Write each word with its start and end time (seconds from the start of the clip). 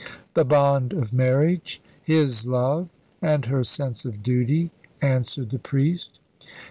"The 0.33 0.43
bond 0.45 0.93
of 0.93 1.13
marriage 1.13 1.79
his 2.01 2.47
love, 2.47 2.89
and 3.21 3.45
her 3.45 3.63
sense 3.63 4.03
of 4.03 4.23
duty," 4.23 4.71
answered 4.99 5.51
the 5.51 5.59
priest. 5.59 6.19